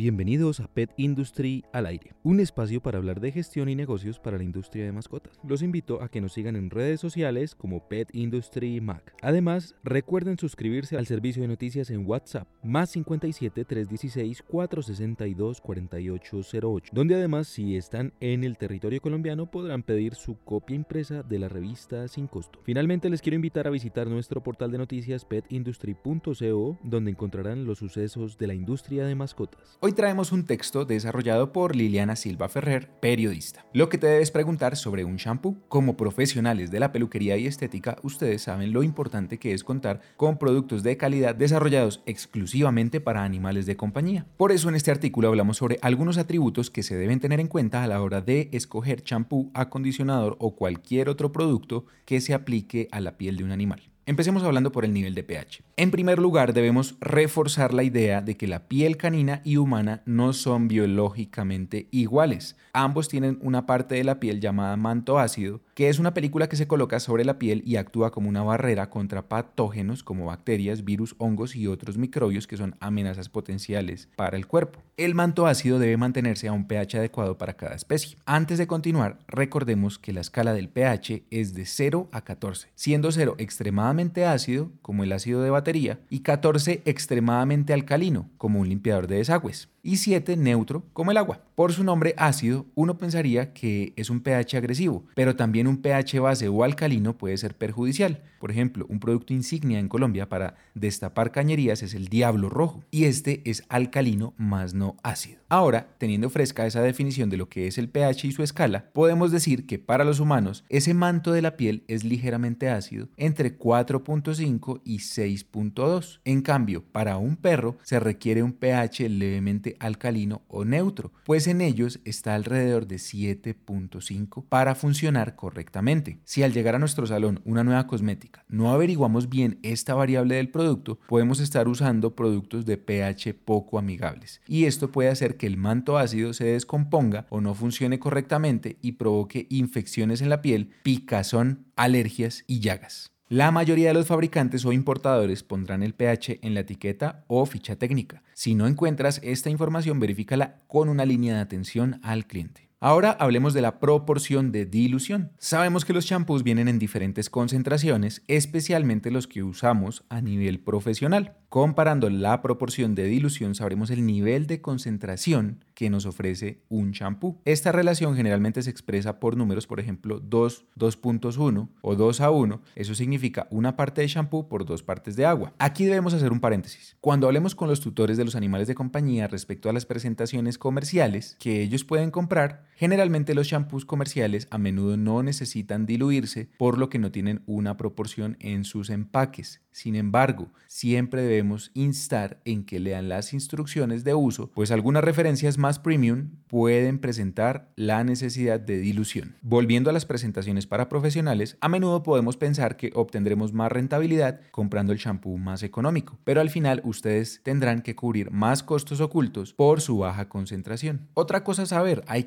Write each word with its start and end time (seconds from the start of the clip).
Bienvenidos 0.00 0.60
a 0.60 0.66
Pet 0.66 0.90
Industry 0.96 1.62
al 1.74 1.84
aire, 1.84 2.14
un 2.22 2.40
espacio 2.40 2.80
para 2.80 2.96
hablar 2.96 3.20
de 3.20 3.32
gestión 3.32 3.68
y 3.68 3.74
negocios 3.74 4.18
para 4.18 4.38
la 4.38 4.44
industria 4.44 4.86
de 4.86 4.92
mascotas. 4.92 5.38
Los 5.46 5.60
invito 5.60 6.02
a 6.02 6.08
que 6.08 6.22
nos 6.22 6.32
sigan 6.32 6.56
en 6.56 6.70
redes 6.70 7.00
sociales 7.00 7.54
como 7.54 7.86
Pet 7.86 8.08
Industry 8.14 8.80
Mac. 8.80 9.14
Además, 9.20 9.74
recuerden 9.84 10.38
suscribirse 10.38 10.96
al 10.96 11.06
servicio 11.06 11.42
de 11.42 11.48
noticias 11.48 11.90
en 11.90 12.06
WhatsApp 12.06 12.48
más 12.62 12.88
57 12.88 13.62
316 13.62 14.40
462 14.40 15.60
4808, 15.60 16.92
donde 16.94 17.16
además 17.16 17.48
si 17.48 17.76
están 17.76 18.14
en 18.20 18.42
el 18.42 18.56
territorio 18.56 19.02
colombiano 19.02 19.50
podrán 19.50 19.82
pedir 19.82 20.14
su 20.14 20.38
copia 20.38 20.76
impresa 20.76 21.22
de 21.22 21.40
la 21.40 21.50
revista 21.50 22.08
sin 22.08 22.26
costo. 22.26 22.58
Finalmente 22.62 23.10
les 23.10 23.20
quiero 23.20 23.36
invitar 23.36 23.66
a 23.66 23.70
visitar 23.70 24.06
nuestro 24.06 24.42
portal 24.42 24.70
de 24.70 24.78
noticias 24.78 25.26
petindustry.co, 25.26 26.78
donde 26.84 27.10
encontrarán 27.10 27.66
los 27.66 27.80
sucesos 27.80 28.38
de 28.38 28.46
la 28.46 28.54
industria 28.54 29.04
de 29.04 29.14
mascotas. 29.14 29.78
Traemos 29.92 30.32
un 30.32 30.44
texto 30.44 30.84
desarrollado 30.84 31.52
por 31.52 31.74
Liliana 31.74 32.16
Silva 32.16 32.48
Ferrer, 32.48 32.90
periodista. 33.00 33.64
Lo 33.72 33.88
que 33.88 33.98
te 33.98 34.06
debes 34.06 34.30
preguntar 34.30 34.76
sobre 34.76 35.04
un 35.04 35.16
shampoo. 35.16 35.56
Como 35.68 35.96
profesionales 35.96 36.70
de 36.70 36.80
la 36.80 36.92
peluquería 36.92 37.36
y 37.36 37.46
estética, 37.46 37.96
ustedes 38.02 38.42
saben 38.42 38.72
lo 38.72 38.82
importante 38.82 39.38
que 39.38 39.52
es 39.52 39.64
contar 39.64 40.00
con 40.16 40.38
productos 40.38 40.82
de 40.82 40.96
calidad 40.96 41.34
desarrollados 41.34 42.02
exclusivamente 42.06 43.00
para 43.00 43.24
animales 43.24 43.66
de 43.66 43.76
compañía. 43.76 44.26
Por 44.36 44.52
eso 44.52 44.68
en 44.68 44.74
este 44.74 44.90
artículo 44.90 45.28
hablamos 45.28 45.56
sobre 45.56 45.78
algunos 45.82 46.18
atributos 46.18 46.70
que 46.70 46.82
se 46.82 46.96
deben 46.96 47.20
tener 47.20 47.40
en 47.40 47.48
cuenta 47.48 47.82
a 47.82 47.86
la 47.86 48.02
hora 48.02 48.20
de 48.20 48.48
escoger 48.52 49.02
champú, 49.02 49.50
acondicionador 49.54 50.36
o 50.40 50.54
cualquier 50.56 51.08
otro 51.08 51.32
producto 51.32 51.86
que 52.04 52.20
se 52.20 52.34
aplique 52.34 52.88
a 52.92 53.00
la 53.00 53.16
piel 53.16 53.36
de 53.36 53.44
un 53.44 53.52
animal. 53.52 53.89
Empecemos 54.10 54.42
hablando 54.42 54.72
por 54.72 54.84
el 54.84 54.92
nivel 54.92 55.14
de 55.14 55.22
pH. 55.22 55.62
En 55.76 55.92
primer 55.92 56.18
lugar, 56.18 56.52
debemos 56.52 56.96
reforzar 57.00 57.72
la 57.72 57.84
idea 57.84 58.20
de 58.22 58.36
que 58.36 58.48
la 58.48 58.66
piel 58.66 58.96
canina 58.96 59.40
y 59.44 59.56
humana 59.56 60.02
no 60.04 60.32
son 60.32 60.66
biológicamente 60.66 61.86
iguales. 61.92 62.56
Ambos 62.72 63.06
tienen 63.06 63.38
una 63.40 63.66
parte 63.66 63.94
de 63.94 64.02
la 64.02 64.18
piel 64.18 64.40
llamada 64.40 64.76
manto 64.76 65.20
ácido, 65.20 65.60
que 65.74 65.88
es 65.88 65.98
una 65.98 66.14
película 66.14 66.48
que 66.48 66.56
se 66.56 66.66
coloca 66.66 67.00
sobre 67.00 67.24
la 67.24 67.38
piel 67.38 67.62
y 67.64 67.76
actúa 67.76 68.10
como 68.10 68.28
una 68.28 68.42
barrera 68.42 68.90
contra 68.90 69.28
patógenos 69.28 70.02
como 70.02 70.26
bacterias, 70.26 70.84
virus, 70.84 71.14
hongos 71.18 71.56
y 71.56 71.66
otros 71.66 71.98
microbios 71.98 72.46
que 72.46 72.56
son 72.56 72.76
amenazas 72.80 73.28
potenciales 73.28 74.08
para 74.16 74.36
el 74.36 74.46
cuerpo. 74.46 74.80
El 74.96 75.14
manto 75.14 75.46
ácido 75.46 75.78
debe 75.78 75.96
mantenerse 75.96 76.48
a 76.48 76.52
un 76.52 76.66
pH 76.66 76.98
adecuado 76.98 77.38
para 77.38 77.54
cada 77.54 77.74
especie. 77.74 78.18
Antes 78.26 78.58
de 78.58 78.66
continuar, 78.66 79.18
recordemos 79.28 79.98
que 79.98 80.12
la 80.12 80.20
escala 80.20 80.52
del 80.52 80.68
pH 80.68 81.24
es 81.30 81.54
de 81.54 81.64
0 81.66 82.08
a 82.12 82.22
14, 82.22 82.68
siendo 82.74 83.10
0 83.12 83.36
extremadamente 83.38 84.24
ácido, 84.24 84.70
como 84.82 85.04
el 85.04 85.12
ácido 85.12 85.42
de 85.42 85.50
batería, 85.50 86.00
y 86.10 86.20
14 86.20 86.82
extremadamente 86.84 87.72
alcalino, 87.72 88.28
como 88.36 88.60
un 88.60 88.68
limpiador 88.68 89.06
de 89.06 89.16
desagües 89.16 89.68
y 89.82 89.96
7 89.96 90.36
neutro 90.36 90.84
como 90.92 91.10
el 91.10 91.16
agua. 91.16 91.40
Por 91.60 91.74
su 91.74 91.84
nombre 91.84 92.14
ácido, 92.16 92.64
uno 92.74 92.96
pensaría 92.96 93.52
que 93.52 93.92
es 93.96 94.08
un 94.08 94.20
pH 94.20 94.56
agresivo, 94.56 95.04
pero 95.14 95.36
también 95.36 95.66
un 95.66 95.82
pH 95.82 96.18
base 96.18 96.48
o 96.48 96.64
alcalino 96.64 97.18
puede 97.18 97.36
ser 97.36 97.54
perjudicial. 97.54 98.22
Por 98.40 98.50
ejemplo, 98.50 98.86
un 98.88 98.98
producto 98.98 99.34
insignia 99.34 99.78
en 99.78 99.88
Colombia 99.88 100.30
para 100.30 100.54
destapar 100.74 101.30
cañerías 101.30 101.82
es 101.82 101.92
el 101.92 102.08
Diablo 102.08 102.48
Rojo, 102.48 102.82
y 102.90 103.04
este 103.04 103.42
es 103.44 103.62
alcalino 103.68 104.32
más 104.38 104.72
no 104.72 104.96
ácido. 105.02 105.40
Ahora, 105.50 105.88
teniendo 105.98 106.30
fresca 106.30 106.64
esa 106.64 106.80
definición 106.80 107.28
de 107.28 107.36
lo 107.36 107.48
que 107.50 107.66
es 107.66 107.76
el 107.76 107.90
pH 107.90 108.28
y 108.28 108.32
su 108.32 108.42
escala, 108.42 108.88
podemos 108.94 109.30
decir 109.30 109.66
que 109.66 109.78
para 109.78 110.04
los 110.04 110.20
humanos 110.20 110.64
ese 110.70 110.94
manto 110.94 111.32
de 111.32 111.42
la 111.42 111.56
piel 111.58 111.84
es 111.88 112.04
ligeramente 112.04 112.70
ácido 112.70 113.08
entre 113.18 113.58
4.5 113.58 114.80
y 114.84 114.98
6.2. 114.98 116.20
En 116.24 116.40
cambio, 116.40 116.84
para 116.84 117.18
un 117.18 117.36
perro 117.36 117.76
se 117.82 118.00
requiere 118.00 118.42
un 118.44 118.52
pH 118.52 119.08
levemente 119.08 119.76
alcalino 119.80 120.42
o 120.46 120.64
neutro, 120.64 121.12
pues 121.24 121.49
en 121.50 121.60
ellos 121.60 122.00
está 122.04 122.34
alrededor 122.34 122.86
de 122.86 122.96
7.5 122.96 124.44
para 124.48 124.74
funcionar 124.74 125.36
correctamente. 125.36 126.20
Si 126.24 126.42
al 126.42 126.52
llegar 126.52 126.74
a 126.74 126.78
nuestro 126.78 127.06
salón 127.06 127.40
una 127.44 127.64
nueva 127.64 127.86
cosmética 127.86 128.44
no 128.48 128.72
averiguamos 128.72 129.28
bien 129.28 129.58
esta 129.62 129.94
variable 129.94 130.36
del 130.36 130.50
producto, 130.50 130.98
podemos 131.08 131.40
estar 131.40 131.68
usando 131.68 132.14
productos 132.16 132.64
de 132.64 132.76
pH 132.76 133.34
poco 133.34 133.78
amigables 133.78 134.40
y 134.46 134.64
esto 134.64 134.90
puede 134.90 135.10
hacer 135.10 135.36
que 135.36 135.46
el 135.46 135.56
manto 135.56 135.98
ácido 135.98 136.32
se 136.32 136.44
descomponga 136.44 137.26
o 137.30 137.40
no 137.40 137.54
funcione 137.54 137.98
correctamente 137.98 138.78
y 138.80 138.92
provoque 138.92 139.46
infecciones 139.50 140.20
en 140.22 140.28
la 140.28 140.42
piel, 140.42 140.70
picazón, 140.82 141.66
alergias 141.76 142.44
y 142.46 142.60
llagas. 142.60 143.12
La 143.32 143.52
mayoría 143.52 143.86
de 143.86 143.94
los 143.94 144.08
fabricantes 144.08 144.64
o 144.64 144.72
importadores 144.72 145.44
pondrán 145.44 145.84
el 145.84 145.94
pH 145.94 146.40
en 146.42 146.52
la 146.52 146.60
etiqueta 146.60 147.22
o 147.28 147.46
ficha 147.46 147.76
técnica. 147.76 148.24
Si 148.34 148.56
no 148.56 148.66
encuentras 148.66 149.20
esta 149.22 149.48
información, 149.48 150.00
verifícala 150.00 150.62
con 150.66 150.88
una 150.88 151.04
línea 151.04 151.36
de 151.36 151.40
atención 151.40 152.00
al 152.02 152.26
cliente. 152.26 152.69
Ahora 152.82 153.10
hablemos 153.20 153.52
de 153.52 153.60
la 153.60 153.78
proporción 153.78 154.52
de 154.52 154.64
dilución. 154.64 155.32
Sabemos 155.36 155.84
que 155.84 155.92
los 155.92 156.06
champús 156.06 156.42
vienen 156.42 156.66
en 156.66 156.78
diferentes 156.78 157.28
concentraciones, 157.28 158.22
especialmente 158.26 159.10
los 159.10 159.26
que 159.26 159.42
usamos 159.42 160.02
a 160.08 160.22
nivel 160.22 160.60
profesional. 160.60 161.36
Comparando 161.50 162.08
la 162.08 162.40
proporción 162.40 162.94
de 162.94 163.04
dilución 163.04 163.54
sabremos 163.54 163.90
el 163.90 164.06
nivel 164.06 164.46
de 164.46 164.62
concentración 164.62 165.62
que 165.74 165.90
nos 165.90 166.06
ofrece 166.06 166.62
un 166.70 166.92
champú. 166.92 167.38
Esta 167.44 167.70
relación 167.70 168.16
generalmente 168.16 168.62
se 168.62 168.70
expresa 168.70 169.20
por 169.20 169.36
números, 169.36 169.66
por 169.66 169.78
ejemplo 169.78 170.18
2, 170.18 170.64
2.1 170.78 171.68
o 171.82 171.96
2 171.96 172.20
a 172.22 172.30
1. 172.30 172.62
Eso 172.76 172.94
significa 172.94 173.46
una 173.50 173.76
parte 173.76 174.00
de 174.00 174.08
champú 174.08 174.48
por 174.48 174.64
dos 174.64 174.82
partes 174.82 175.16
de 175.16 175.26
agua. 175.26 175.52
Aquí 175.58 175.84
debemos 175.84 176.14
hacer 176.14 176.32
un 176.32 176.40
paréntesis. 176.40 176.96
Cuando 177.02 177.26
hablemos 177.26 177.54
con 177.54 177.68
los 177.68 177.80
tutores 177.80 178.16
de 178.16 178.24
los 178.24 178.36
animales 178.36 178.68
de 178.68 178.74
compañía 178.74 179.26
respecto 179.26 179.68
a 179.68 179.74
las 179.74 179.84
presentaciones 179.84 180.56
comerciales 180.56 181.36
que 181.40 181.60
ellos 181.60 181.84
pueden 181.84 182.10
comprar, 182.10 182.69
generalmente 182.80 183.34
los 183.34 183.46
champús 183.46 183.84
comerciales 183.84 184.48
a 184.50 184.56
menudo 184.56 184.96
no 184.96 185.22
necesitan 185.22 185.84
diluirse 185.84 186.48
por 186.56 186.78
lo 186.78 186.88
que 186.88 186.98
no 186.98 187.12
tienen 187.12 187.42
una 187.44 187.76
proporción 187.76 188.38
en 188.40 188.64
sus 188.64 188.88
empaques. 188.88 189.60
Sin 189.70 189.94
embargo, 189.94 190.48
siempre 190.66 191.22
debemos 191.22 191.70
instar 191.74 192.40
en 192.44 192.64
que 192.64 192.80
lean 192.80 193.08
las 193.08 193.34
instrucciones 193.34 194.02
de 194.02 194.14
uso, 194.14 194.50
pues 194.50 194.70
algunas 194.70 195.04
referencias 195.04 195.58
más 195.58 195.78
premium 195.78 196.30
pueden 196.48 196.98
presentar 196.98 197.70
la 197.76 198.02
necesidad 198.02 198.58
de 198.58 198.78
dilución. 198.78 199.36
Volviendo 199.42 199.90
a 199.90 199.92
las 199.92 200.06
presentaciones 200.06 200.66
para 200.66 200.88
profesionales, 200.88 201.56
a 201.60 201.68
menudo 201.68 202.02
podemos 202.02 202.36
pensar 202.36 202.76
que 202.76 202.92
obtendremos 202.94 203.52
más 203.52 203.70
rentabilidad 203.70 204.40
comprando 204.50 204.92
el 204.92 204.98
shampoo 204.98 205.36
más 205.36 205.62
económico, 205.62 206.18
pero 206.24 206.40
al 206.40 206.50
final 206.50 206.80
ustedes 206.84 207.40
tendrán 207.44 207.82
que 207.82 207.94
cubrir 207.94 208.30
más 208.30 208.62
costos 208.62 209.00
ocultos 209.00 209.52
por 209.52 209.80
su 209.82 209.98
baja 209.98 210.28
concentración. 210.28 211.08
Otra 211.14 211.44
cosa 211.44 211.62
a 211.62 211.66
saber, 211.66 212.02
hay 212.06 212.24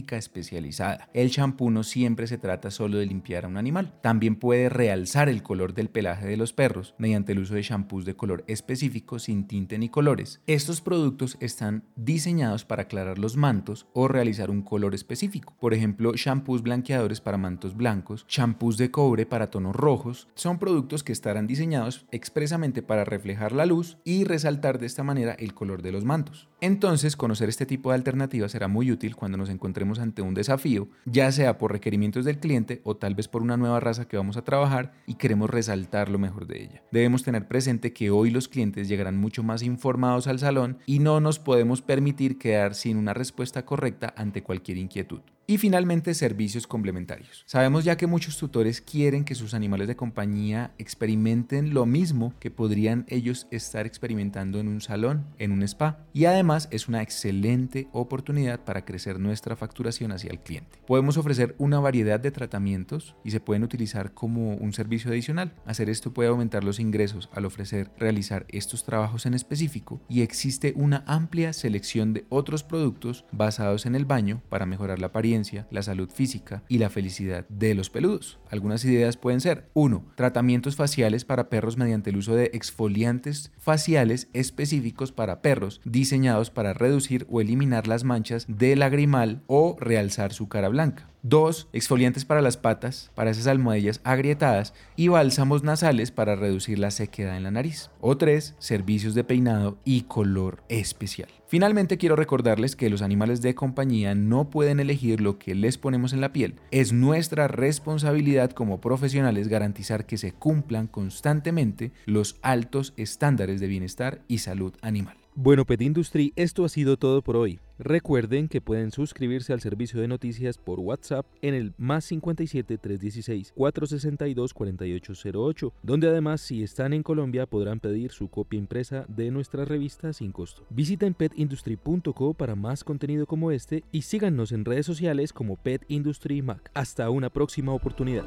especializada. 0.00 1.08
El 1.12 1.28
shampoo 1.28 1.70
no 1.70 1.82
siempre 1.82 2.26
se 2.26 2.38
trata 2.38 2.70
solo 2.70 2.98
de 2.98 3.06
limpiar 3.06 3.44
a 3.44 3.48
un 3.48 3.56
animal, 3.56 3.94
también 4.02 4.36
puede 4.36 4.68
realzar 4.68 5.28
el 5.28 5.42
color 5.42 5.74
del 5.74 5.88
pelaje 5.88 6.26
de 6.26 6.36
los 6.36 6.52
perros 6.52 6.94
mediante 6.98 7.32
el 7.32 7.40
uso 7.40 7.54
de 7.54 7.62
shampoos 7.62 8.04
de 8.04 8.16
color 8.16 8.44
específico 8.46 9.18
sin 9.18 9.46
tinte 9.46 9.78
ni 9.78 9.88
colores. 9.88 10.40
Estos 10.46 10.80
productos 10.80 11.36
están 11.40 11.84
diseñados 11.96 12.64
para 12.64 12.82
aclarar 12.82 13.18
los 13.18 13.36
mantos 13.36 13.86
o 13.92 14.08
realizar 14.08 14.50
un 14.50 14.62
color 14.62 14.94
específico. 14.94 15.54
Por 15.60 15.74
ejemplo, 15.74 16.12
shampoos 16.14 16.62
blanqueadores 16.62 17.20
para 17.20 17.38
mantos 17.38 17.76
blancos, 17.76 18.24
shampoos 18.28 18.76
de 18.76 18.90
cobre 18.90 19.26
para 19.26 19.50
tonos 19.50 19.76
rojos, 19.76 20.28
son 20.34 20.58
productos 20.58 21.02
que 21.02 21.12
estarán 21.12 21.46
diseñados 21.46 22.06
expresamente 22.10 22.82
para 22.82 23.04
reflejar 23.04 23.52
la 23.52 23.66
luz 23.66 23.98
y 24.04 24.24
resaltar 24.24 24.78
de 24.78 24.86
esta 24.86 25.02
manera 25.02 25.32
el 25.32 25.54
color 25.54 25.82
de 25.82 25.92
los 25.92 26.04
mantos. 26.04 26.48
Entonces, 26.60 27.16
conocer 27.16 27.48
este 27.48 27.66
tipo 27.66 27.90
de 27.90 27.96
alternativas 27.96 28.52
será 28.52 28.68
muy 28.68 28.90
útil 28.90 29.16
cuando 29.16 29.38
nos 29.38 29.50
encontremos 29.50 29.81
ante 29.98 30.22
un 30.22 30.34
desafío, 30.34 30.88
ya 31.04 31.30
sea 31.32 31.58
por 31.58 31.72
requerimientos 31.72 32.24
del 32.24 32.38
cliente 32.38 32.80
o 32.84 32.96
tal 32.96 33.14
vez 33.14 33.28
por 33.28 33.42
una 33.42 33.56
nueva 33.56 33.80
raza 33.80 34.06
que 34.06 34.16
vamos 34.16 34.36
a 34.36 34.44
trabajar 34.44 34.92
y 35.06 35.14
queremos 35.14 35.50
resaltar 35.50 36.08
lo 36.08 36.18
mejor 36.18 36.46
de 36.46 36.62
ella. 36.62 36.82
Debemos 36.90 37.22
tener 37.22 37.48
presente 37.48 37.92
que 37.92 38.10
hoy 38.10 38.30
los 38.30 38.48
clientes 38.48 38.88
llegarán 38.88 39.16
mucho 39.16 39.42
más 39.42 39.62
informados 39.62 40.26
al 40.26 40.38
salón 40.38 40.78
y 40.86 40.98
no 40.98 41.20
nos 41.20 41.38
podemos 41.38 41.82
permitir 41.82 42.38
quedar 42.38 42.74
sin 42.74 42.96
una 42.96 43.14
respuesta 43.14 43.64
correcta 43.64 44.14
ante 44.16 44.42
cualquier 44.42 44.78
inquietud. 44.78 45.20
Y 45.44 45.58
finalmente, 45.58 46.14
servicios 46.14 46.68
complementarios. 46.68 47.42
Sabemos 47.46 47.84
ya 47.84 47.96
que 47.96 48.06
muchos 48.06 48.38
tutores 48.38 48.80
quieren 48.80 49.24
que 49.24 49.34
sus 49.34 49.54
animales 49.54 49.88
de 49.88 49.96
compañía 49.96 50.70
experimenten 50.78 51.74
lo 51.74 51.84
mismo 51.84 52.32
que 52.38 52.52
podrían 52.52 53.04
ellos 53.08 53.48
estar 53.50 53.84
experimentando 53.84 54.60
en 54.60 54.68
un 54.68 54.80
salón, 54.80 55.26
en 55.38 55.50
un 55.50 55.64
spa. 55.64 56.06
Y 56.12 56.26
además 56.26 56.68
es 56.70 56.86
una 56.86 57.02
excelente 57.02 57.88
oportunidad 57.92 58.60
para 58.60 58.84
crecer 58.84 59.18
nuestra 59.18 59.56
facturación 59.56 60.12
hacia 60.12 60.30
el 60.30 60.38
cliente. 60.38 60.78
Podemos 60.86 61.16
ofrecer 61.16 61.56
una 61.58 61.80
variedad 61.80 62.20
de 62.20 62.30
tratamientos 62.30 63.16
y 63.24 63.32
se 63.32 63.40
pueden 63.40 63.64
utilizar 63.64 64.14
como 64.14 64.54
un 64.54 64.72
servicio 64.72 65.10
adicional. 65.10 65.54
Hacer 65.66 65.90
esto 65.90 66.14
puede 66.14 66.28
aumentar 66.28 66.62
los 66.62 66.78
ingresos 66.78 67.28
al 67.32 67.46
ofrecer 67.46 67.90
realizar 67.98 68.46
estos 68.48 68.84
trabajos 68.84 69.26
en 69.26 69.34
específico 69.34 70.00
y 70.08 70.22
existe 70.22 70.72
una 70.76 71.02
amplia 71.08 71.52
selección 71.52 72.12
de 72.12 72.26
otros 72.28 72.62
productos 72.62 73.24
basados 73.32 73.86
en 73.86 73.96
el 73.96 74.04
baño 74.04 74.40
para 74.48 74.66
mejorar 74.66 75.00
la 75.00 75.08
apariencia 75.08 75.31
la 75.70 75.82
salud 75.82 76.10
física 76.10 76.62
y 76.68 76.78
la 76.78 76.90
felicidad 76.90 77.46
de 77.48 77.74
los 77.74 77.90
peludos. 77.90 78.38
Algunas 78.50 78.84
ideas 78.84 79.16
pueden 79.16 79.40
ser 79.40 79.70
1. 79.74 80.12
Tratamientos 80.14 80.76
faciales 80.76 81.24
para 81.24 81.48
perros 81.48 81.76
mediante 81.76 82.10
el 82.10 82.16
uso 82.16 82.34
de 82.34 82.50
exfoliantes 82.52 83.50
faciales 83.58 84.28
específicos 84.32 85.12
para 85.12 85.40
perros 85.40 85.80
diseñados 85.84 86.50
para 86.50 86.74
reducir 86.74 87.26
o 87.30 87.40
eliminar 87.40 87.86
las 87.86 88.04
manchas 88.04 88.44
de 88.48 88.76
lagrimal 88.76 89.42
o 89.46 89.76
realzar 89.80 90.32
su 90.32 90.48
cara 90.48 90.68
blanca. 90.68 91.11
2. 91.22 91.68
Exfoliantes 91.72 92.24
para 92.24 92.42
las 92.42 92.56
patas, 92.56 93.10
para 93.14 93.30
esas 93.30 93.46
almohadillas 93.46 94.00
agrietadas 94.04 94.74
y 94.96 95.08
bálsamos 95.08 95.62
nasales 95.62 96.10
para 96.10 96.36
reducir 96.36 96.78
la 96.78 96.90
sequedad 96.90 97.36
en 97.36 97.44
la 97.44 97.50
nariz. 97.50 97.90
O 98.00 98.16
3. 98.16 98.56
Servicios 98.58 99.14
de 99.14 99.24
peinado 99.24 99.78
y 99.84 100.02
color 100.02 100.62
especial. 100.68 101.28
Finalmente 101.46 101.98
quiero 101.98 102.16
recordarles 102.16 102.76
que 102.76 102.90
los 102.90 103.02
animales 103.02 103.42
de 103.42 103.54
compañía 103.54 104.14
no 104.14 104.50
pueden 104.50 104.80
elegir 104.80 105.20
lo 105.20 105.38
que 105.38 105.54
les 105.54 105.78
ponemos 105.78 106.12
en 106.12 106.20
la 106.20 106.32
piel. 106.32 106.56
Es 106.70 106.92
nuestra 106.92 107.46
responsabilidad 107.46 108.50
como 108.50 108.80
profesionales 108.80 109.48
garantizar 109.48 110.06
que 110.06 110.18
se 110.18 110.32
cumplan 110.32 110.86
constantemente 110.86 111.92
los 112.06 112.36
altos 112.42 112.94
estándares 112.96 113.60
de 113.60 113.66
bienestar 113.66 114.22
y 114.28 114.38
salud 114.38 114.74
animal. 114.80 115.21
Bueno, 115.34 115.64
Pet 115.64 115.80
Industry, 115.80 116.34
esto 116.36 116.62
ha 116.62 116.68
sido 116.68 116.98
todo 116.98 117.22
por 117.22 117.36
hoy. 117.36 117.58
Recuerden 117.78 118.48
que 118.48 118.60
pueden 118.60 118.90
suscribirse 118.90 119.54
al 119.54 119.62
servicio 119.62 119.98
de 119.98 120.06
noticias 120.06 120.58
por 120.58 120.78
WhatsApp 120.78 121.24
en 121.40 121.54
el 121.54 121.72
más 121.78 122.04
57 122.04 122.76
316 122.76 123.54
462 123.56 124.52
4808, 124.52 125.72
donde 125.82 126.08
además 126.08 126.42
si 126.42 126.62
están 126.62 126.92
en 126.92 127.02
Colombia 127.02 127.46
podrán 127.46 127.80
pedir 127.80 128.12
su 128.12 128.28
copia 128.28 128.58
impresa 128.58 129.06
de 129.08 129.30
nuestra 129.30 129.64
revista 129.64 130.12
sin 130.12 130.32
costo. 130.32 130.66
Visiten 130.68 131.14
petindustry.co 131.14 132.34
para 132.34 132.54
más 132.54 132.84
contenido 132.84 133.24
como 133.24 133.52
este 133.52 133.84
y 133.90 134.02
síganos 134.02 134.52
en 134.52 134.66
redes 134.66 134.84
sociales 134.84 135.32
como 135.32 135.56
Pet 135.56 135.82
Industry 135.88 136.42
Mac. 136.42 136.70
Hasta 136.74 137.08
una 137.08 137.30
próxima 137.30 137.72
oportunidad. 137.72 138.26